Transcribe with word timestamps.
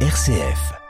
RCF. 0.00 0.85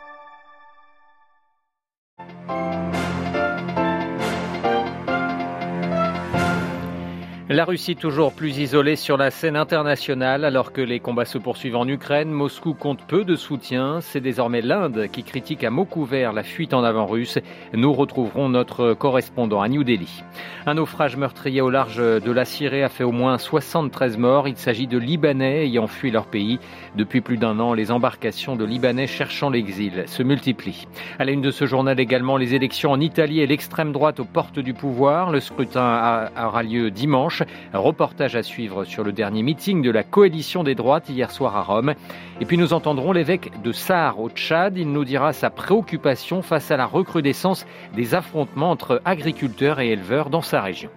La 7.57 7.65
Russie 7.65 7.97
toujours 7.97 8.35
plus 8.35 8.59
isolée 8.59 8.97
sur 8.97 9.17
la 9.17 9.31
scène 9.31 9.57
internationale 9.57 10.45
alors 10.45 10.75
que 10.75 10.83
les 10.83 11.01
combats 11.01 11.25
se 11.25 11.39
poursuivent 11.39 11.77
en 11.77 11.89
Ukraine. 11.89 12.31
Moscou 12.31 12.75
compte 12.75 13.01
peu 13.07 13.25
de 13.25 13.35
soutien. 13.35 14.03
C'est 14.03 14.21
désormais 14.21 14.61
l'Inde 14.61 15.07
qui 15.11 15.23
critique 15.23 15.65
à 15.65 15.71
mots 15.71 15.87
couverts 15.87 16.35
la 16.35 16.43
fuite 16.43 16.75
en 16.75 16.85
avant 16.85 17.07
russe. 17.07 17.39
Nous 17.73 17.95
retrouverons 17.95 18.51
notre 18.51 18.93
correspondant 18.93 19.63
à 19.63 19.71
New 19.71 19.85
Delhi. 19.85 20.23
Un 20.67 20.75
naufrage 20.75 21.17
meurtrier 21.17 21.63
au 21.63 21.71
large 21.71 21.97
de 21.97 22.31
la 22.31 22.45
Syrie 22.45 22.83
a 22.83 22.91
fait 22.91 23.05
au 23.05 23.13
moins 23.13 23.39
73 23.39 24.19
morts. 24.19 24.49
Il 24.49 24.59
s'agit 24.59 24.87
de 24.87 24.99
Libanais 24.99 25.65
ayant 25.65 25.87
fui 25.87 26.11
leur 26.11 26.27
pays. 26.27 26.59
Depuis 26.95 27.23
plus 27.23 27.39
d'un 27.39 27.59
an, 27.59 27.73
les 27.73 27.91
embarcations 27.91 28.57
de 28.57 28.67
Libanais 28.67 29.07
cherchant 29.07 29.49
l'exil 29.49 30.05
se 30.09 30.23
multiplient. 30.23 30.87
À 31.19 31.25
la 31.25 31.33
une 31.33 31.41
de 31.41 31.51
ce 31.51 31.65
journal 31.65 31.99
également, 32.01 32.37
les 32.37 32.55
élections 32.55 32.91
en 32.91 33.01
Italie 33.01 33.41
et 33.41 33.47
l'extrême 33.47 33.93
droite 33.93 34.21
aux 34.21 34.27
portes 34.27 34.59
du 34.59 34.75
pouvoir. 34.75 35.31
Le 35.31 35.41
scrutin 35.41 36.29
aura 36.37 36.63
lieu 36.63 36.91
dimanche. 36.91 37.45
Un 37.73 37.79
reportage 37.79 38.37
à 38.37 38.43
suivre 38.43 38.85
sur 38.85 39.05
le 39.05 39.13
dernier 39.13 39.43
meeting 39.43 39.83
de 39.83 39.91
la 39.91 40.03
coalition 40.03 40.65
des 40.65 40.75
droites 40.75 41.09
hier 41.09 41.31
soir 41.31 41.57
à 41.57 41.63
Rome. 41.63 41.95
Et 42.41 42.45
puis 42.45 42.59
nous 42.59 42.73
entendrons 42.73 43.13
l'évêque 43.13 43.51
de 43.63 43.73
Sar 43.73 44.21
au 44.21 44.29
Tchad. 44.29 44.77
Il 44.77 44.93
nous 44.93 45.05
dira 45.05 45.33
sa 45.33 45.51
préoccupation 45.51 46.43
face 46.43 46.71
à 46.71 46.77
la 46.77 46.87
recrudescence 46.87 47.67
des 47.95 48.15
affrontements 48.15 48.71
entre 48.71 49.01
agriculteurs 49.05 49.81
et 49.81 49.91
éleveurs 49.91 50.31
dans 50.31 50.43
sa 50.43 50.63
région. 50.63 50.91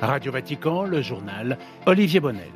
Radio 0.00 0.30
Vatican, 0.30 0.84
le 0.84 1.02
journal 1.02 1.58
Olivier 1.86 2.20
Bonnel. 2.20 2.52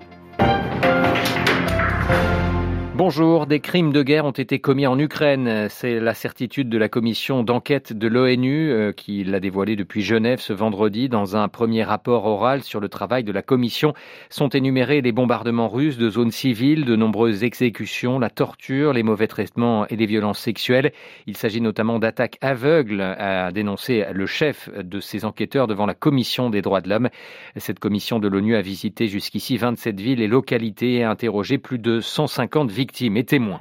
Bonjour, 2.95 3.47
des 3.47 3.61
crimes 3.61 3.91
de 3.91 4.03
guerre 4.03 4.27
ont 4.27 4.33
été 4.33 4.59
commis 4.59 4.87
en 4.87 4.99
Ukraine. 4.99 5.69
C'est 5.71 5.99
la 5.99 6.13
certitude 6.13 6.69
de 6.69 6.77
la 6.77 6.91
commission 6.91 7.43
d'enquête 7.43 7.95
de 7.95 8.07
l'ONU 8.07 8.71
euh, 8.71 8.93
qui 8.93 9.25
l'a 9.25 9.41
dévoilé 9.41 9.77
depuis 9.77 10.03
Genève 10.03 10.41
ce 10.41 10.53
vendredi. 10.53 11.09
Dans 11.09 11.35
un 11.35 11.49
premier 11.49 11.85
rapport 11.85 12.27
oral 12.27 12.63
sur 12.63 12.81
le 12.81 12.91
travail 12.91 13.25
de 13.25 13.33
la 13.33 13.41
commission 13.41 13.95
sont 14.29 14.51
énumérés 14.51 15.01
les 15.01 15.11
bombardements 15.11 15.71
russes 15.71 15.97
de 15.97 16.11
zones 16.11 16.31
civiles, 16.31 16.85
de 16.85 16.95
nombreuses 16.95 17.45
exécutions, 17.45 18.19
la 18.19 18.29
torture, 18.29 18.93
les 18.93 19.03
mauvais 19.03 19.27
traitements 19.27 19.87
et 19.87 19.97
les 19.97 20.07
violences 20.07 20.41
sexuelles. 20.41 20.93
Il 21.27 21.39
s'agit 21.39 21.63
notamment 21.63 21.99
d'attaques 21.99 22.37
aveugles, 22.43 23.01
a 23.01 23.51
dénoncé 23.53 24.05
le 24.13 24.27
chef 24.27 24.69
de 24.69 25.01
ces 25.01 25.25
enquêteurs 25.25 25.67
devant 25.67 25.87
la 25.87 25.95
commission 25.95 26.51
des 26.51 26.61
droits 26.61 26.83
de 26.83 26.91
l'homme. 26.91 27.09
Cette 27.57 27.79
commission 27.79 28.19
de 28.19 28.29
l'ONU 28.29 28.55
a 28.55 28.61
visité 28.61 29.09
jusqu'ici 29.09 29.57
27 29.57 29.99
villes 29.99 30.21
et 30.21 30.29
localités 30.29 30.97
et 30.97 31.05
a 31.05 31.11
interrogé 31.11 31.57
plus 31.57 31.79
de 31.79 32.01
150 32.01 32.71
victimes 32.83 33.17
et 33.17 33.23
témoins. 33.23 33.61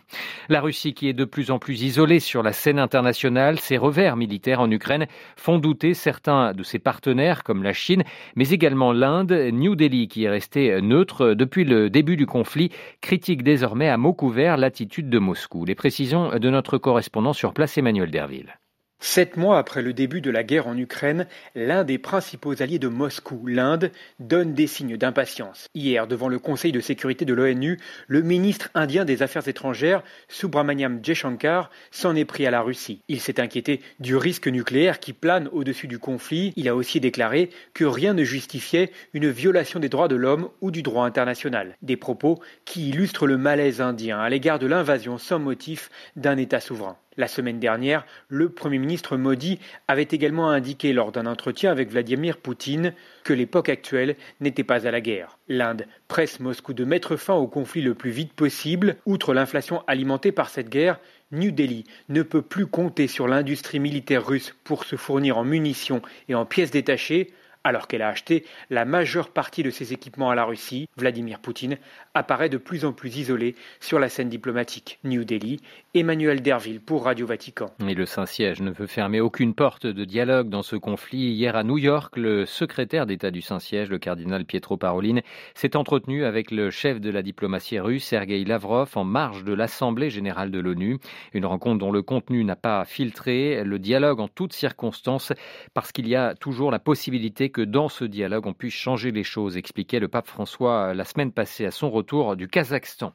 La 0.49 0.61
Russie, 0.61 0.95
qui 0.95 1.07
est 1.07 1.13
de 1.13 1.25
plus 1.25 1.51
en 1.51 1.59
plus 1.59 1.83
isolée 1.83 2.19
sur 2.19 2.41
la 2.41 2.53
scène 2.53 2.79
internationale, 2.79 3.59
ses 3.59 3.77
revers 3.77 4.15
militaires 4.15 4.61
en 4.61 4.71
Ukraine 4.71 5.05
font 5.35 5.59
douter 5.59 5.93
certains 5.93 6.53
de 6.53 6.63
ses 6.63 6.79
partenaires 6.79 7.43
comme 7.43 7.61
la 7.61 7.71
Chine, 7.71 8.03
mais 8.35 8.49
également 8.49 8.93
l'Inde. 8.93 9.31
New 9.53 9.75
Delhi, 9.75 10.07
qui 10.07 10.23
est 10.23 10.29
resté 10.29 10.81
neutre 10.81 11.35
depuis 11.35 11.65
le 11.65 11.91
début 11.91 12.17
du 12.17 12.25
conflit, 12.25 12.71
critique 13.01 13.43
désormais 13.43 13.89
à 13.89 13.97
mots 13.97 14.15
couverts 14.15 14.57
l'attitude 14.57 15.11
de 15.11 15.19
Moscou. 15.19 15.65
Les 15.65 15.75
précisions 15.75 16.39
de 16.39 16.49
notre 16.49 16.79
correspondant 16.79 17.33
sur 17.33 17.53
place 17.53 17.77
Emmanuel 17.77 18.09
Derville. 18.09 18.57
Sept 19.03 19.35
mois 19.35 19.57
après 19.57 19.81
le 19.81 19.93
début 19.93 20.21
de 20.21 20.29
la 20.29 20.43
guerre 20.43 20.67
en 20.67 20.77
Ukraine, 20.77 21.25
l'un 21.55 21.83
des 21.83 21.97
principaux 21.97 22.61
alliés 22.61 22.77
de 22.77 22.87
Moscou, 22.87 23.47
l'Inde, 23.47 23.89
donne 24.19 24.53
des 24.53 24.67
signes 24.67 24.95
d'impatience. 24.95 25.69
Hier, 25.73 26.05
devant 26.05 26.27
le 26.27 26.37
Conseil 26.37 26.71
de 26.71 26.79
sécurité 26.79 27.25
de 27.25 27.33
l'ONU, 27.33 27.79
le 28.07 28.21
ministre 28.21 28.69
indien 28.75 29.03
des 29.03 29.23
Affaires 29.23 29.47
étrangères, 29.47 30.03
Subramaniam 30.27 30.99
Jaishankar, 31.01 31.71
s'en 31.89 32.15
est 32.15 32.25
pris 32.25 32.45
à 32.45 32.51
la 32.51 32.61
Russie. 32.61 33.01
Il 33.07 33.19
s'est 33.19 33.41
inquiété 33.41 33.81
du 33.99 34.15
risque 34.15 34.47
nucléaire 34.47 34.99
qui 34.99 35.13
plane 35.13 35.49
au-dessus 35.51 35.87
du 35.87 35.97
conflit. 35.97 36.53
Il 36.55 36.69
a 36.69 36.75
aussi 36.75 36.99
déclaré 36.99 37.49
que 37.73 37.85
rien 37.85 38.13
ne 38.13 38.23
justifiait 38.23 38.91
une 39.13 39.31
violation 39.31 39.79
des 39.79 39.89
droits 39.89 40.09
de 40.09 40.15
l'homme 40.15 40.49
ou 40.61 40.69
du 40.69 40.83
droit 40.83 41.07
international. 41.07 41.75
Des 41.81 41.97
propos 41.97 42.39
qui 42.65 42.89
illustrent 42.89 43.25
le 43.25 43.39
malaise 43.39 43.81
indien 43.81 44.19
à 44.19 44.29
l'égard 44.29 44.59
de 44.59 44.67
l'invasion 44.67 45.17
sans 45.17 45.39
motif 45.39 45.89
d'un 46.15 46.37
État 46.37 46.59
souverain. 46.59 46.97
La 47.17 47.27
semaine 47.27 47.59
dernière, 47.59 48.05
le 48.29 48.47
Premier 48.47 48.77
ministre 48.77 49.17
Modi 49.17 49.59
avait 49.89 50.07
également 50.09 50.49
indiqué 50.49 50.93
lors 50.93 51.11
d'un 51.11 51.25
entretien 51.25 51.69
avec 51.69 51.89
Vladimir 51.89 52.37
Poutine 52.37 52.93
que 53.25 53.33
l'époque 53.33 53.67
actuelle 53.67 54.15
n'était 54.39 54.63
pas 54.63 54.87
à 54.87 54.91
la 54.91 55.01
guerre. 55.01 55.37
L'Inde 55.49 55.87
presse 56.07 56.39
Moscou 56.39 56.73
de 56.73 56.85
mettre 56.85 57.17
fin 57.17 57.33
au 57.33 57.47
conflit 57.47 57.81
le 57.81 57.95
plus 57.95 58.11
vite 58.11 58.31
possible. 58.31 58.95
Outre 59.05 59.33
l'inflation 59.33 59.83
alimentée 59.87 60.31
par 60.31 60.49
cette 60.49 60.69
guerre, 60.69 61.01
New 61.33 61.51
Delhi 61.51 61.83
ne 62.07 62.23
peut 62.23 62.41
plus 62.41 62.65
compter 62.65 63.07
sur 63.07 63.27
l'industrie 63.27 63.81
militaire 63.81 64.25
russe 64.25 64.55
pour 64.63 64.85
se 64.85 64.95
fournir 64.95 65.37
en 65.37 65.43
munitions 65.43 66.01
et 66.29 66.35
en 66.35 66.45
pièces 66.45 66.71
détachées. 66.71 67.33
Alors 67.63 67.87
qu'elle 67.87 68.01
a 68.01 68.07
acheté 68.07 68.43
la 68.71 68.85
majeure 68.85 69.29
partie 69.29 69.61
de 69.61 69.69
ses 69.69 69.93
équipements 69.93 70.31
à 70.31 70.35
la 70.35 70.45
Russie, 70.45 70.89
Vladimir 70.97 71.39
Poutine 71.39 71.77
apparaît 72.15 72.49
de 72.49 72.57
plus 72.57 72.85
en 72.85 72.91
plus 72.91 73.17
isolé 73.17 73.55
sur 73.79 73.99
la 73.99 74.09
scène 74.09 74.29
diplomatique. 74.29 74.97
New 75.03 75.23
Delhi, 75.25 75.59
Emmanuel 75.93 76.41
Derville 76.41 76.81
pour 76.81 77.05
Radio 77.05 77.27
Vatican. 77.27 77.71
Mais 77.79 77.93
le 77.93 78.07
Saint-Siège 78.07 78.61
ne 78.61 78.71
veut 78.71 78.87
fermer 78.87 79.21
aucune 79.21 79.53
porte 79.53 79.85
de 79.85 80.05
dialogue 80.05 80.49
dans 80.49 80.63
ce 80.63 80.75
conflit. 80.75 81.33
Hier 81.33 81.55
à 81.55 81.63
New 81.63 81.77
York, 81.77 82.17
le 82.17 82.47
secrétaire 82.47 83.05
d'État 83.05 83.29
du 83.29 83.41
Saint-Siège, 83.41 83.89
le 83.89 83.99
cardinal 83.99 84.43
Pietro 84.45 84.77
Parolin, 84.77 85.19
s'est 85.53 85.75
entretenu 85.75 86.25
avec 86.25 86.49
le 86.49 86.71
chef 86.71 86.99
de 86.99 87.11
la 87.11 87.21
diplomatie 87.21 87.79
russe, 87.79 88.05
Sergei 88.05 88.43
Lavrov, 88.43 88.89
en 88.95 89.03
marge 89.03 89.43
de 89.43 89.53
l'Assemblée 89.53 90.09
générale 90.09 90.49
de 90.49 90.59
l'ONU. 90.59 90.97
Une 91.33 91.45
rencontre 91.45 91.77
dont 91.77 91.91
le 91.91 92.01
contenu 92.01 92.43
n'a 92.43 92.55
pas 92.55 92.85
filtré 92.85 93.63
le 93.63 93.77
dialogue 93.77 94.19
en 94.19 94.27
toutes 94.27 94.53
circonstances 94.53 95.31
parce 95.75 95.91
qu'il 95.91 96.07
y 96.07 96.15
a 96.15 96.33
toujours 96.33 96.71
la 96.71 96.79
possibilité 96.79 97.50
que 97.51 97.61
dans 97.61 97.89
ce 97.89 98.05
dialogue, 98.05 98.47
on 98.47 98.53
puisse 98.53 98.73
changer 98.73 99.11
les 99.11 99.23
choses, 99.23 99.57
expliquait 99.57 99.99
le 99.99 100.07
pape 100.07 100.27
François 100.27 100.93
la 100.93 101.03
semaine 101.03 101.31
passée 101.31 101.65
à 101.65 101.71
son 101.71 101.89
retour 101.89 102.35
du 102.35 102.47
Kazakhstan. 102.47 103.13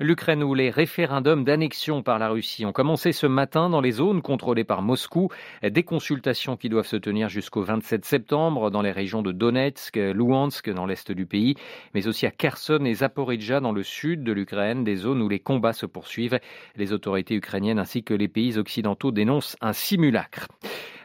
L'Ukraine 0.00 0.42
où 0.42 0.54
les 0.54 0.70
référendums 0.70 1.44
d'annexion 1.44 2.02
par 2.02 2.18
la 2.18 2.28
Russie 2.28 2.66
ont 2.66 2.72
commencé 2.72 3.12
ce 3.12 3.26
matin 3.26 3.70
dans 3.70 3.80
les 3.80 3.92
zones 3.92 4.22
contrôlées 4.22 4.64
par 4.64 4.82
Moscou. 4.82 5.28
Des 5.62 5.82
consultations 5.82 6.56
qui 6.56 6.68
doivent 6.68 6.86
se 6.86 6.96
tenir 6.96 7.28
jusqu'au 7.28 7.62
27 7.62 8.04
septembre 8.04 8.70
dans 8.70 8.82
les 8.82 8.92
régions 8.92 9.22
de 9.22 9.32
Donetsk, 9.32 9.96
Luhansk 9.96 10.70
dans 10.70 10.86
l'est 10.86 11.10
du 11.10 11.26
pays, 11.26 11.54
mais 11.94 12.06
aussi 12.06 12.26
à 12.26 12.30
Kherson 12.30 12.84
et 12.84 12.94
Zaporizhia 12.94 13.60
dans 13.60 13.72
le 13.72 13.82
sud 13.82 14.22
de 14.22 14.32
l'Ukraine, 14.32 14.84
des 14.84 14.96
zones 14.96 15.22
où 15.22 15.28
les 15.28 15.40
combats 15.40 15.72
se 15.72 15.86
poursuivent. 15.86 16.38
Les 16.76 16.92
autorités 16.92 17.34
ukrainiennes 17.34 17.78
ainsi 17.78 18.02
que 18.02 18.14
les 18.14 18.28
pays 18.28 18.58
occidentaux 18.58 19.12
dénoncent 19.12 19.56
un 19.60 19.72
simulacre. 19.72 20.48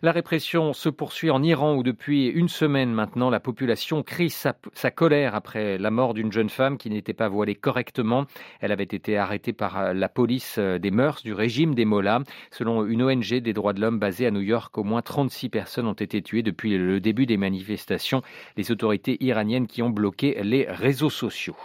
La 0.03 0.11
répression 0.11 0.73
se 0.73 0.89
poursuit 0.89 1.31
en 1.31 1.41
Iran 1.41 1.75
où 1.75 1.81
depuis 1.81 2.27
une 2.27 2.49
semaine 2.49 2.91
maintenant 2.91 3.29
la 3.29 3.39
population 3.39 4.03
crie 4.03 4.29
sa, 4.29 4.51
colère 4.91 5.33
après 5.33 5.77
la 5.77 5.91
mort 5.91 6.13
d'une 6.13 6.29
jeune 6.29 6.49
femme 6.49 6.77
qui 6.77 6.89
n'était 6.89 7.13
pas 7.13 7.29
voilée 7.29 7.55
correctement. 7.55 8.25
Elle 8.59 8.73
avait 8.73 8.83
été 8.83 9.17
arrêtée 9.17 9.53
par 9.53 9.93
la 9.93 10.09
police 10.09 10.59
des 10.59 10.91
mœurs 10.91 11.23
du 11.23 11.31
régime 11.31 11.73
des 11.73 11.85
Mollahs. 11.85 12.23
Selon 12.51 12.85
une 12.85 13.01
ONG 13.01 13.35
des 13.35 13.53
droits 13.53 13.71
de 13.71 13.79
l'homme 13.79 13.97
basée 13.97 14.25
à 14.25 14.31
New 14.31 14.41
York, 14.41 14.77
au 14.77 14.83
moins 14.83 15.01
36 15.01 15.47
personnes 15.47 15.87
ont 15.87 15.93
été 15.93 16.21
tuées 16.21 16.43
depuis 16.43 16.77
le 16.77 16.99
début 16.99 17.25
des 17.25 17.37
manifestations. 17.37 18.23
Les 18.57 18.73
autorités 18.73 19.15
iraniennes 19.23 19.67
qui 19.67 19.81
ont 19.83 19.89
bloqué 19.89 20.37
les 20.43 20.65
réseaux 20.67 21.09
sociaux. 21.09 21.55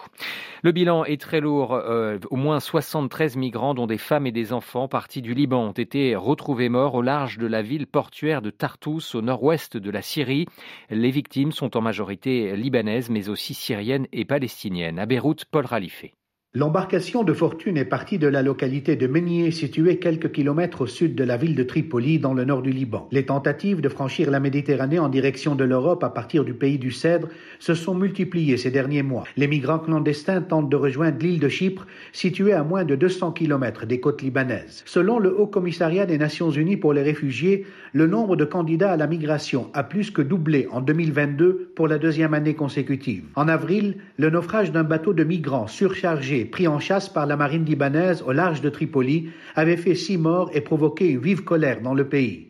Le 0.62 0.70
bilan 0.70 1.04
est 1.04 1.20
très 1.20 1.40
lourd. 1.40 1.72
Euh, 1.74 2.18
au 2.30 2.36
moins 2.36 2.60
73 2.60 3.34
migrants, 3.34 3.74
dont 3.74 3.88
des 3.88 3.98
femmes 3.98 4.28
et 4.28 4.32
des 4.32 4.52
enfants, 4.52 4.86
partis 4.86 5.22
du 5.22 5.34
Liban, 5.34 5.64
ont 5.64 5.72
été 5.72 6.14
retrouvés 6.14 6.68
morts 6.68 6.94
au 6.94 7.02
large 7.02 7.38
de 7.38 7.48
la 7.48 7.62
ville 7.62 7.88
portuaire 7.88 8.27
de 8.28 8.50
Tartous 8.50 9.14
au 9.14 9.22
nord-ouest 9.22 9.76
de 9.76 9.90
la 9.90 10.02
Syrie. 10.02 10.46
Les 10.90 11.10
victimes 11.10 11.52
sont 11.52 11.76
en 11.76 11.80
majorité 11.80 12.54
libanaises 12.56 13.08
mais 13.08 13.28
aussi 13.28 13.54
syriennes 13.54 14.06
et 14.12 14.24
palestiniennes. 14.24 14.98
À 14.98 15.06
Beyrouth, 15.06 15.46
Paul 15.46 15.64
Ralifé. 15.64 16.14
L'embarcation 16.54 17.24
de 17.24 17.34
fortune 17.34 17.76
est 17.76 17.84
partie 17.84 18.16
de 18.16 18.26
la 18.26 18.40
localité 18.40 18.96
de 18.96 19.06
Menier, 19.06 19.50
située 19.50 19.98
quelques 19.98 20.32
kilomètres 20.32 20.80
au 20.80 20.86
sud 20.86 21.14
de 21.14 21.22
la 21.22 21.36
ville 21.36 21.54
de 21.54 21.62
Tripoli, 21.62 22.18
dans 22.18 22.32
le 22.32 22.46
nord 22.46 22.62
du 22.62 22.70
Liban. 22.70 23.06
Les 23.12 23.26
tentatives 23.26 23.82
de 23.82 23.88
franchir 23.90 24.30
la 24.30 24.40
Méditerranée 24.40 24.98
en 24.98 25.10
direction 25.10 25.54
de 25.54 25.64
l'Europe 25.64 26.02
à 26.02 26.08
partir 26.08 26.46
du 26.46 26.54
pays 26.54 26.78
du 26.78 26.90
Cèdre 26.90 27.28
se 27.58 27.74
sont 27.74 27.94
multipliées 27.94 28.56
ces 28.56 28.70
derniers 28.70 29.02
mois. 29.02 29.24
Les 29.36 29.46
migrants 29.46 29.78
clandestins 29.78 30.40
tentent 30.40 30.70
de 30.70 30.76
rejoindre 30.76 31.18
l'île 31.20 31.38
de 31.38 31.50
Chypre, 31.50 31.86
située 32.12 32.54
à 32.54 32.64
moins 32.64 32.86
de 32.86 32.94
200 32.94 33.32
kilomètres 33.32 33.84
des 33.84 34.00
côtes 34.00 34.22
libanaises. 34.22 34.82
Selon 34.86 35.18
le 35.18 35.38
Haut 35.38 35.48
Commissariat 35.48 36.06
des 36.06 36.16
Nations 36.16 36.50
Unies 36.50 36.78
pour 36.78 36.94
les 36.94 37.02
réfugiés, 37.02 37.66
le 37.92 38.06
nombre 38.06 38.36
de 38.36 38.46
candidats 38.46 38.92
à 38.92 38.96
la 38.96 39.06
migration 39.06 39.68
a 39.74 39.82
plus 39.84 40.10
que 40.10 40.22
doublé 40.22 40.66
en 40.70 40.80
2022 40.80 41.72
pour 41.76 41.88
la 41.88 41.98
deuxième 41.98 42.32
année 42.32 42.54
consécutive. 42.54 43.24
En 43.34 43.48
avril, 43.48 43.98
le 44.16 44.30
naufrage 44.30 44.72
d'un 44.72 44.84
bateau 44.84 45.12
de 45.12 45.24
migrants 45.24 45.66
surchargé 45.66 46.37
pris 46.44 46.68
en 46.68 46.78
chasse 46.78 47.08
par 47.08 47.26
la 47.26 47.36
marine 47.36 47.64
libanaise 47.64 48.22
au 48.26 48.32
large 48.32 48.60
de 48.60 48.68
Tripoli, 48.68 49.30
avait 49.54 49.76
fait 49.76 49.94
six 49.94 50.18
morts 50.18 50.50
et 50.52 50.60
provoqué 50.60 51.08
une 51.08 51.20
vive 51.20 51.44
colère 51.44 51.80
dans 51.80 51.94
le 51.94 52.08
pays. 52.08 52.48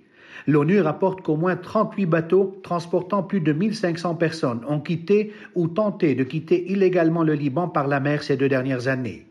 L'ONU 0.49 0.81
rapporte 0.81 1.21
qu'au 1.21 1.37
moins 1.37 1.57
38 1.57 2.07
bateaux 2.07 2.59
transportant 2.63 3.23
plus 3.23 3.41
de 3.41 3.53
1500 3.53 4.15
personnes 4.15 4.63
ont 4.67 4.81
quitté 4.81 5.33
ou 5.55 5.69
tenté 5.69 6.15
de 6.15 6.25
quitter 6.25 6.73
illégalement 6.73 7.23
le 7.23 7.35
Liban 7.35 7.69
par 7.69 7.87
la 7.87 8.01
mer 8.01 8.23
ces 8.23 8.37
deux 8.37 8.49
dernières 8.49 8.89
années. 8.89 9.28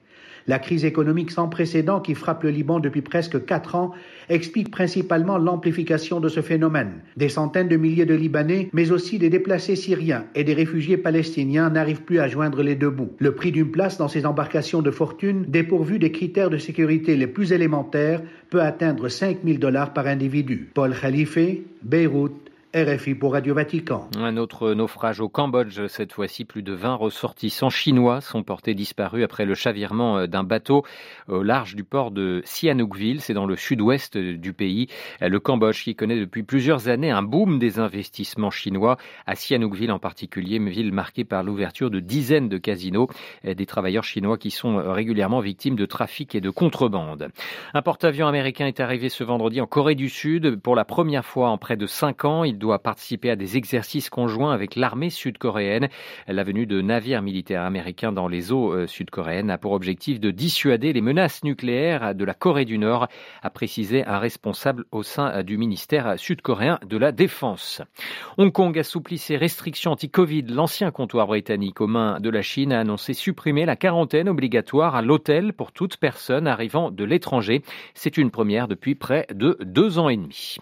La 0.47 0.59
crise 0.59 0.85
économique 0.85 1.31
sans 1.31 1.49
précédent 1.49 1.99
qui 1.99 2.15
frappe 2.15 2.43
le 2.43 2.51
Liban 2.51 2.79
depuis 2.79 3.01
presque 3.01 3.45
quatre 3.45 3.75
ans 3.75 3.91
explique 4.29 4.71
principalement 4.71 5.37
l'amplification 5.37 6.21
de 6.21 6.29
ce 6.29 6.41
phénomène. 6.41 7.01
Des 7.17 7.27
centaines 7.27 7.67
de 7.67 7.75
milliers 7.75 8.05
de 8.05 8.15
Libanais, 8.15 8.69
mais 8.71 8.91
aussi 8.91 9.19
des 9.19 9.29
déplacés 9.29 9.75
syriens 9.75 10.25
et 10.35 10.45
des 10.45 10.53
réfugiés 10.53 10.95
palestiniens 10.95 11.69
n'arrivent 11.69 12.03
plus 12.03 12.19
à 12.19 12.29
joindre 12.29 12.63
les 12.63 12.75
deux 12.75 12.89
bouts. 12.89 13.11
Le 13.19 13.35
prix 13.35 13.51
d'une 13.51 13.71
place 13.71 13.97
dans 13.97 14.07
ces 14.07 14.25
embarcations 14.25 14.81
de 14.81 14.91
fortune, 14.91 15.43
dépourvues 15.47 15.99
des 15.99 16.13
critères 16.13 16.49
de 16.49 16.57
sécurité 16.57 17.17
les 17.17 17.27
plus 17.27 17.51
élémentaires, 17.51 18.21
peut 18.49 18.61
atteindre 18.61 19.09
5 19.09 19.39
000 19.43 19.57
dollars 19.57 19.91
par 19.93 20.07
individu. 20.07 20.69
Paul 20.73 20.95
Khalife, 20.97 21.37
Beyrouth, 21.83 22.46
RFI 22.75 23.15
pour 23.15 23.31
Radio 23.31 23.53
Vatican. 23.53 24.09
Un 24.17 24.35
autre 24.35 24.73
naufrage 24.73 25.21
au 25.21 25.29
Cambodge, 25.29 25.87
cette 25.87 26.11
fois-ci 26.11 26.43
plus 26.43 26.63
de 26.63 26.73
20 26.73 26.95
ressortissants 26.95 27.69
chinois 27.69 28.19
sont 28.19 28.43
portés 28.43 28.73
disparus 28.73 29.23
après 29.23 29.45
le 29.45 29.55
chavirement 29.55 30.17
euh, 30.17 30.27
d'un 30.27 30.43
bateau 30.43 30.83
au 31.29 31.43
large 31.43 31.75
du 31.75 31.85
port 31.85 32.11
de 32.11 32.41
Sihanoukville, 32.43 33.21
c'est 33.21 33.33
dans 33.33 33.45
le 33.45 33.55
sud-ouest 33.55 34.17
du 34.17 34.51
pays. 34.51 34.87
Euh, 35.21 35.29
le 35.29 35.39
Cambodge 35.39 35.81
qui 35.81 35.95
connaît 35.95 36.19
depuis 36.19 36.43
plusieurs 36.43 36.89
années 36.89 37.09
un 37.09 37.21
boom 37.21 37.57
des 37.57 37.79
investissements 37.79 38.51
chinois, 38.51 38.97
à 39.25 39.35
Sihanoukville 39.35 39.91
en 39.93 39.99
particulier, 39.99 40.57
une 40.57 40.69
ville 40.69 40.91
marquée 40.91 41.23
par 41.23 41.43
l'ouverture 41.43 41.89
de 41.89 42.01
dizaines 42.01 42.49
de 42.49 42.57
casinos, 42.57 43.07
euh, 43.45 43.53
des 43.53 43.65
travailleurs 43.65 44.03
chinois 44.03 44.37
qui 44.37 44.51
sont 44.51 44.75
régulièrement 44.91 45.39
victimes 45.39 45.77
de 45.77 45.85
trafic 45.85 46.35
et 46.35 46.41
de 46.41 46.49
contrebande. 46.49 47.29
Un 47.73 47.81
porte-avions 47.81 48.27
américain 48.27 48.67
est 48.67 48.81
arrivé 48.81 49.07
ce 49.07 49.23
vendredi 49.23 49.61
en 49.61 49.67
Corée 49.67 49.95
du 49.95 50.09
Sud 50.09 50.57
pour 50.57 50.75
la 50.75 50.83
première 50.83 51.25
fois 51.25 51.49
en 51.49 51.57
près 51.57 51.77
de 51.77 51.87
cinq 51.87 52.25
ans. 52.25 52.43
Il 52.43 52.56
doit 52.57 52.79
participer 52.79 53.29
à 53.29 53.35
des 53.35 53.57
exercices 53.57 54.09
conjoints 54.09 54.53
avec 54.53 54.75
l'armée 54.75 55.09
sud-coréenne. 55.09 55.89
La 56.27 56.43
venue 56.43 56.65
de 56.65 56.81
navires 56.81 57.21
militaires 57.21 57.63
américains 57.63 58.11
dans 58.11 58.27
les 58.27 58.51
eaux 58.51 58.73
euh, 58.73 58.87
sud-coréennes 58.87 59.49
a 59.49 59.57
pour 59.57 59.71
objectif 59.71 60.19
de 60.19 60.31
dissuader 60.31 60.93
les 60.93 61.01
menaces 61.01 61.43
nucléaires 61.43 62.15
de 62.15 62.25
la 62.25 62.33
Corée 62.33 62.65
du 62.65 62.77
Nord, 62.77 63.07
a 63.41 63.49
précisé 63.49 64.05
un 64.05 64.19
responsable 64.19 64.85
au 64.91 65.03
sein 65.03 65.43
du 65.43 65.57
ministère 65.57 66.17
sud-coréen 66.17 66.79
de 66.85 66.97
la 66.97 67.11
Défense. 67.11 67.81
Hong 68.37 68.51
Kong 68.51 68.77
assouplit 68.77 69.17
ses 69.17 69.37
restrictions 69.37 69.91
anti-Covid. 69.91 70.43
L'ancien 70.43 70.91
comptoir 70.91 71.27
britannique 71.27 71.81
aux 71.81 71.87
mains 71.87 72.19
de 72.19 72.29
la 72.29 72.41
Chine 72.41 72.73
a 72.73 72.79
annoncé 72.79 73.13
supprimer 73.13 73.65
la 73.65 73.75
quarantaine 73.75 74.29
obligatoire 74.29 74.95
à 74.95 75.01
l'hôtel 75.01 75.53
pour 75.53 75.71
toute 75.71 75.97
personne 75.97 76.47
arrivant 76.47 76.91
de 76.91 77.03
l'étranger. 77.03 77.61
C'est 77.93 78.17
une 78.17 78.31
première 78.31 78.67
depuis 78.67 78.95
près 78.95 79.27
de 79.33 79.57
deux 79.61 79.99
ans 79.99 80.09
et 80.09 80.17
demi. 80.17 80.57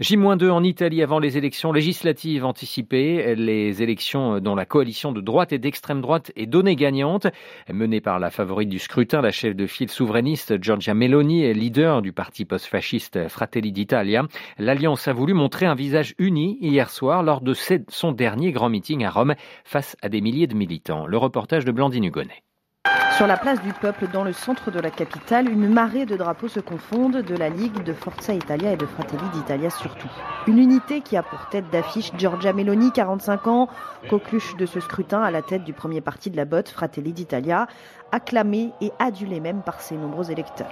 J-2 0.00 0.50
en 0.50 0.64
Italie 0.64 1.02
avant 1.04 1.20
les 1.20 1.38
élections 1.38 1.70
législatives 1.70 2.44
anticipées, 2.44 3.36
les 3.36 3.80
élections 3.80 4.40
dont 4.40 4.56
la 4.56 4.64
coalition 4.64 5.12
de 5.12 5.20
droite 5.20 5.52
et 5.52 5.58
d'extrême 5.58 6.00
droite 6.00 6.32
est 6.34 6.46
donnée 6.46 6.74
gagnante, 6.74 7.28
menée 7.72 8.00
par 8.00 8.18
la 8.18 8.30
favorite 8.30 8.68
du 8.68 8.80
scrutin, 8.80 9.20
la 9.20 9.30
chef 9.30 9.54
de 9.54 9.66
file 9.68 9.90
souverainiste 9.90 10.60
Giorgia 10.60 10.94
Meloni, 10.94 11.54
leader 11.54 12.02
du 12.02 12.12
parti 12.12 12.44
post-fasciste 12.44 13.28
Fratelli 13.28 13.70
d'Italia. 13.70 14.24
L'alliance 14.58 15.06
a 15.06 15.12
voulu 15.12 15.32
montrer 15.32 15.66
un 15.66 15.76
visage 15.76 16.14
uni 16.18 16.58
hier 16.60 16.90
soir 16.90 17.22
lors 17.22 17.40
de 17.40 17.54
son 17.88 18.10
dernier 18.10 18.50
grand 18.50 18.70
meeting 18.70 19.04
à 19.04 19.10
Rome 19.10 19.34
face 19.64 19.96
à 20.02 20.08
des 20.08 20.20
milliers 20.20 20.48
de 20.48 20.56
militants. 20.56 21.06
Le 21.06 21.18
reportage 21.18 21.64
de 21.64 21.70
Blandine 21.70 22.04
Hugonnet. 22.04 22.42
Sur 23.16 23.28
la 23.28 23.36
place 23.36 23.62
du 23.62 23.72
peuple, 23.72 24.08
dans 24.12 24.24
le 24.24 24.32
centre 24.32 24.72
de 24.72 24.80
la 24.80 24.90
capitale, 24.90 25.48
une 25.48 25.72
marée 25.72 26.04
de 26.04 26.16
drapeaux 26.16 26.48
se 26.48 26.58
confondent 26.58 27.22
de 27.22 27.36
la 27.36 27.48
Ligue, 27.48 27.84
de 27.84 27.92
Forza 27.92 28.34
Italia 28.34 28.72
et 28.72 28.76
de 28.76 28.86
Fratelli 28.86 29.22
d'Italia 29.32 29.70
surtout. 29.70 30.10
Une 30.48 30.58
unité 30.58 31.00
qui 31.00 31.16
a 31.16 31.22
pour 31.22 31.48
tête 31.48 31.70
d'affiche 31.70 32.10
Giorgia 32.18 32.52
Meloni, 32.52 32.90
45 32.90 33.46
ans, 33.46 33.68
coqueluche 34.10 34.56
de 34.56 34.66
ce 34.66 34.80
scrutin 34.80 35.22
à 35.22 35.30
la 35.30 35.42
tête 35.42 35.62
du 35.62 35.72
premier 35.72 36.00
parti 36.00 36.28
de 36.28 36.36
la 36.36 36.44
botte, 36.44 36.68
Fratelli 36.68 37.12
d'Italia, 37.12 37.68
acclamée 38.10 38.70
et 38.80 38.90
adulée 38.98 39.40
même 39.40 39.62
par 39.62 39.80
ses 39.80 39.96
nombreux 39.96 40.30
électeurs. 40.30 40.70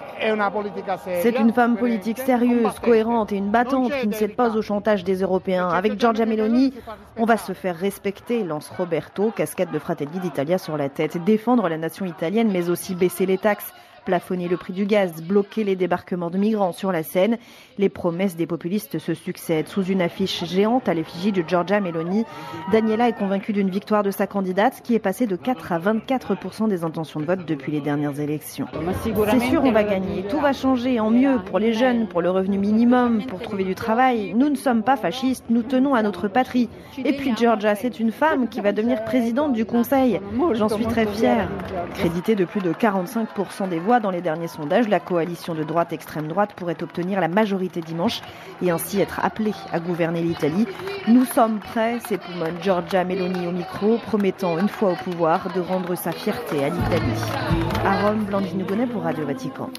C'est 1.23 1.39
une 1.39 1.53
femme 1.53 1.77
politique 1.77 2.19
sérieuse, 2.19 2.79
cohérente 2.81 3.33
et 3.33 3.37
une 3.37 3.51
battante 3.51 3.93
qui 4.01 4.09
ne 4.09 4.13
cède 4.13 4.37
pas 4.37 4.57
au 4.57 4.63
chantage 4.63 5.05
des 5.05 5.23
Européens. 5.23 5.69
Avec 5.69 5.99
Giorgia 5.99 6.27
Meloni, 6.27 6.75
on 7.17 7.25
va 7.25 7.37
se 7.37 7.53
faire 7.53 7.77
respecter, 7.77 8.43
lance 8.45 8.69
Roberto, 8.71 9.33
casquette 9.35 9.73
de 9.73 9.79
Fratelli 9.79 10.19
d'Italia 10.21 10.59
sur 10.59 10.77
la 10.77 10.89
tête, 10.89 11.23
défendre 11.25 11.69
la 11.69 11.79
nation 11.79 12.05
italienne 12.05 12.32
mais 12.33 12.71
aussi 12.71 12.95
baisser 12.95 13.27
les 13.27 13.39
taxes 13.39 13.73
plafonner 14.05 14.49
le 14.49 14.57
prix 14.57 14.73
du 14.73 14.87
gaz, 14.87 15.23
bloquer 15.23 15.65
les 15.65 15.77
débarquements 15.77 16.31
de 16.31 16.39
migrants 16.39 16.73
sur 16.73 16.93
la 16.93 17.03
Seine. 17.03 17.39
Les 17.79 17.89
promesses 17.89 18.37
des 18.37 18.47
populistes 18.47 18.99
se 18.99 19.15
succèdent. 19.15 19.69
Sous 19.69 19.85
une 19.85 20.03
affiche 20.03 20.45
géante 20.45 20.89
à 20.89 20.95
l'effigie 20.95 21.33
de 21.33 21.43
Giorgia 21.47 21.81
Meloni, 21.81 22.25
Daniela 22.71 23.09
est 23.09 23.19
convaincue 23.19 23.53
d'une 23.53 23.71
victoire 23.71 24.03
de 24.03 24.11
sa 24.11 24.27
candidate 24.27 24.81
qui 24.83 24.95
est 24.95 24.99
passée 24.99 25.27
de 25.27 25.37
4 25.37 25.73
à 25.73 25.79
24% 25.79 26.69
des 26.69 26.85
intentions 26.85 27.21
de 27.21 27.25
vote 27.25 27.45
depuis 27.47 27.73
les 27.73 27.81
dernières 27.81 28.21
élections. 28.21 28.67
C'est 29.03 29.41
sûr, 29.41 29.63
on 29.65 29.73
va 29.73 29.85
gagner. 29.85 30.25
Tout 30.29 30.41
va 30.41 30.53
changer 30.53 31.01
en 31.01 31.11
mieux 31.11 31.39
pour 31.47 31.59
les 31.59 31.73
jeunes, 31.73 32.07
pour 32.09 32.23
le 32.23 32.31
revenu 32.31 32.59
minimum, 32.59 33.25
pour 33.27 33.41
trouver 33.41 33.65
du 33.65 33.75
travail. 33.75 34.35
Nous 34.35 34.49
ne 34.49 34.57
sommes 34.57 34.83
pas 34.83 34.97
fascistes, 34.97 35.45
nous 35.51 35.63
tenons 35.63 35.95
à 35.95 36.03
notre 36.03 36.29
patrie. 36.29 36.69
Et 37.05 37.13
puis 37.13 37.33
Georgia, 37.37 37.75
c'est 37.75 38.01
une 38.01 38.13
femme 38.13 38.49
qui 38.49 38.61
va 38.61 38.73
devenir 38.73 39.05
présidente 39.05 39.53
du 39.53 39.65
Conseil. 39.65 40.21
J'en 40.53 40.69
suis 40.69 40.87
très 40.87 41.07
fière. 41.07 41.49
Créditée 41.95 42.35
de 42.35 42.45
plus 42.45 42.61
de 42.61 42.73
45% 42.73 43.69
des 43.69 43.79
voix, 43.79 43.92
dans 44.01 44.11
les 44.11 44.21
derniers 44.21 44.49
sondages, 44.49 44.89
la 44.89 45.01
coalition 45.01 45.55
de 45.55 45.63
droite 45.63 45.93
extrême 45.93 46.29
droite 46.29 46.55
pourrait 46.55 46.83
obtenir 46.83 47.21
la 47.21 47.29
majorité 47.29 47.81
dimanche 47.81 48.21
et 48.63 48.71
ainsi 48.71 49.01
être 49.01 49.21
appelée 49.25 49.55
à 49.73 49.81
gouverner 49.81 50.23
l'Italie. 50.23 50.67
Nous 51.09 51.25
sommes 51.25 51.59
prêts, 51.59 51.99
c'est 52.07 52.19
Poumon 52.19 52.53
Giorgia 52.63 53.05
Meloni 53.05 53.47
au 53.47 53.53
micro, 53.53 53.99
promettant 53.99 54.59
une 54.59 54.69
fois 54.69 54.93
au 54.93 54.97
pouvoir 54.97 55.53
de 55.55 55.61
rendre 55.61 55.95
sa 55.95 56.13
fierté 56.13 56.65
à 56.65 56.69
l'Italie. 56.69 57.21
À 57.85 58.07
Rome, 58.07 58.25
Blandine 58.25 58.63
Gonnet 58.65 58.87
pour 58.87 59.03
Radio 59.03 59.27
Vatican. 59.27 59.71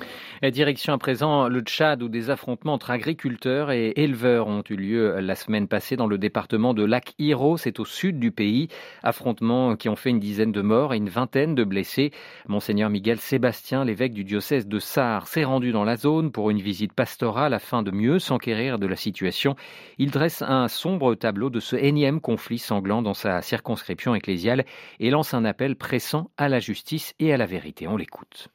Direction 0.51 0.91
à 0.91 0.97
présent 0.97 1.47
le 1.47 1.61
Tchad 1.61 2.03
où 2.03 2.09
des 2.09 2.29
affrontements 2.29 2.73
entre 2.73 2.91
agriculteurs 2.91 3.71
et 3.71 3.93
éleveurs 3.95 4.47
ont 4.47 4.61
eu 4.69 4.75
lieu 4.75 5.21
la 5.21 5.35
semaine 5.35 5.69
passée 5.69 5.95
dans 5.95 6.07
le 6.07 6.17
département 6.17 6.73
de 6.73 6.83
Lac 6.83 7.13
Hiro, 7.17 7.55
c'est 7.55 7.79
au 7.79 7.85
sud 7.85 8.19
du 8.19 8.31
pays. 8.31 8.67
Affrontements 9.03 9.77
qui 9.77 9.87
ont 9.87 9.95
fait 9.95 10.09
une 10.09 10.19
dizaine 10.19 10.51
de 10.51 10.61
morts 10.61 10.93
et 10.93 10.97
une 10.97 11.07
vingtaine 11.07 11.55
de 11.55 11.63
blessés. 11.63 12.11
Monseigneur 12.49 12.89
Miguel 12.89 13.19
Sébastien, 13.19 13.85
l'évêque 13.85 14.02
du 14.11 14.25
diocèse 14.25 14.67
de 14.67 14.79
Sarre, 14.79 15.27
s'est 15.27 15.45
rendu 15.45 15.71
dans 15.71 15.85
la 15.85 15.95
zone 15.95 16.31
pour 16.31 16.49
une 16.49 16.59
visite 16.59 16.91
pastorale 16.91 17.53
afin 17.53 17.83
de 17.83 17.91
mieux 17.91 18.19
s'enquérir 18.19 18.79
de 18.79 18.87
la 18.87 18.97
situation. 18.97 19.55
Il 19.97 20.11
dresse 20.11 20.41
un 20.41 20.67
sombre 20.67 21.15
tableau 21.15 21.49
de 21.49 21.61
ce 21.61 21.77
énième 21.77 22.19
conflit 22.19 22.59
sanglant 22.59 23.01
dans 23.01 23.13
sa 23.13 23.41
circonscription 23.41 24.15
ecclésiale 24.15 24.65
et 24.99 25.09
lance 25.09 25.33
un 25.33 25.45
appel 25.45 25.77
pressant 25.77 26.31
à 26.35 26.49
la 26.49 26.59
justice 26.59 27.13
et 27.19 27.31
à 27.31 27.37
la 27.37 27.45
vérité. 27.45 27.87
On 27.87 27.95
l'écoute. 27.95 28.49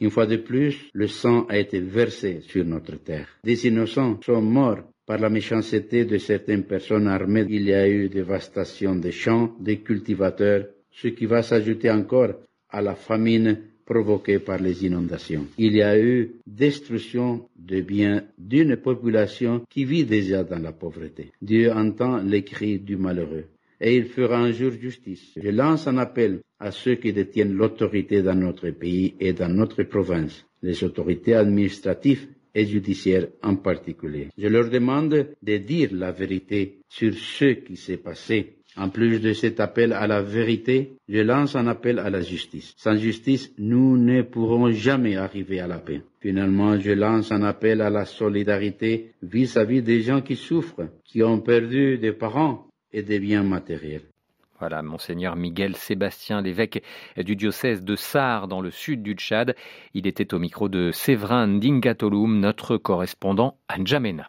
Une 0.00 0.10
fois 0.10 0.26
de 0.26 0.36
plus, 0.36 0.90
le 0.94 1.06
sang 1.06 1.44
a 1.48 1.58
été 1.58 1.78
versé 1.78 2.40
sur 2.40 2.64
notre 2.64 2.96
terre. 2.96 3.28
Des 3.44 3.66
innocents 3.66 4.18
sont 4.24 4.40
morts 4.40 4.80
par 5.06 5.18
la 5.18 5.28
méchanceté 5.28 6.04
de 6.04 6.18
certaines 6.18 6.64
personnes 6.64 7.06
armées. 7.06 7.44
Il 7.48 7.64
y 7.64 7.74
a 7.74 7.88
eu 7.88 8.08
dévastation 8.08 8.96
des 8.96 9.12
champs, 9.12 9.54
des 9.60 9.80
cultivateurs, 9.80 10.66
ce 10.90 11.08
qui 11.08 11.26
va 11.26 11.42
s'ajouter 11.42 11.90
encore 11.90 12.32
à 12.70 12.80
la 12.80 12.94
famine 12.94 13.69
provoquée 13.90 14.38
par 14.38 14.60
les 14.62 14.84
inondations. 14.86 15.46
Il 15.58 15.74
y 15.74 15.82
a 15.82 15.98
eu 15.98 16.36
destruction 16.46 17.48
de 17.58 17.80
biens 17.80 18.22
d'une 18.38 18.76
population 18.76 19.64
qui 19.68 19.84
vit 19.84 20.04
déjà 20.04 20.44
dans 20.44 20.60
la 20.60 20.70
pauvreté. 20.72 21.32
Dieu 21.42 21.72
entend 21.72 22.18
les 22.22 22.44
cris 22.44 22.78
du 22.78 22.96
malheureux 22.96 23.46
et 23.80 23.96
il 23.96 24.04
fera 24.04 24.38
un 24.38 24.52
jour 24.52 24.70
justice. 24.72 25.32
Je 25.36 25.48
lance 25.48 25.88
un 25.88 25.98
appel 25.98 26.40
à 26.60 26.70
ceux 26.70 26.94
qui 26.96 27.12
détiennent 27.12 27.54
l'autorité 27.54 28.22
dans 28.22 28.36
notre 28.36 28.70
pays 28.70 29.14
et 29.18 29.32
dans 29.32 29.48
notre 29.48 29.82
province, 29.82 30.46
les 30.62 30.84
autorités 30.84 31.34
administratives 31.34 32.28
et 32.54 32.66
judiciaires 32.66 33.26
en 33.42 33.56
particulier. 33.56 34.28
Je 34.38 34.46
leur 34.46 34.70
demande 34.70 35.30
de 35.42 35.56
dire 35.56 35.90
la 35.92 36.12
vérité 36.12 36.78
sur 36.88 37.12
ce 37.14 37.54
qui 37.64 37.76
s'est 37.76 37.96
passé. 37.96 38.56
En 38.80 38.88
plus 38.88 39.20
de 39.20 39.34
cet 39.34 39.60
appel 39.60 39.92
à 39.92 40.06
la 40.06 40.22
vérité, 40.22 40.92
je 41.06 41.20
lance 41.20 41.54
un 41.54 41.66
appel 41.66 41.98
à 41.98 42.08
la 42.08 42.22
justice. 42.22 42.72
Sans 42.78 42.96
justice, 42.96 43.52
nous 43.58 43.98
ne 43.98 44.22
pourrons 44.22 44.70
jamais 44.70 45.16
arriver 45.16 45.60
à 45.60 45.66
la 45.66 45.78
paix. 45.78 46.00
Finalement, 46.20 46.78
je 46.80 46.92
lance 46.92 47.30
un 47.30 47.42
appel 47.42 47.82
à 47.82 47.90
la 47.90 48.06
solidarité 48.06 49.12
vis-à-vis 49.22 49.80
-vis 49.80 49.84
des 49.84 50.00
gens 50.00 50.22
qui 50.22 50.36
souffrent, 50.36 50.88
qui 51.04 51.22
ont 51.22 51.40
perdu 51.40 51.98
des 51.98 52.12
parents, 52.12 52.70
et 52.92 53.02
des 53.02 53.20
biens 53.20 53.42
matériels. 53.42 54.02
Voilà, 54.58 54.82
monseigneur 54.82 55.36
Miguel 55.36 55.74
Sébastien, 55.76 56.42
l'évêque 56.42 56.82
du 57.16 57.34
diocèse 57.34 57.82
de 57.82 57.96
Sar 57.96 58.46
dans 58.46 58.60
le 58.60 58.70
sud 58.70 59.02
du 59.02 59.14
Tchad. 59.14 59.54
Il 59.94 60.06
était 60.06 60.34
au 60.34 60.38
micro 60.38 60.68
de 60.68 60.90
Séverin 60.90 61.48
Dingatolum, 61.48 62.40
notre 62.40 62.76
correspondant 62.76 63.56
à 63.68 63.78
N'Djamena. 63.78 64.28